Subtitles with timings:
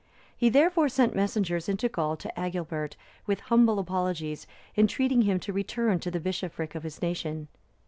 [0.35, 2.95] He, therefore, sent messengers into Gaul to Agilbert,
[3.27, 7.49] with humble apologies entreating him to return to the bishopric of his nation.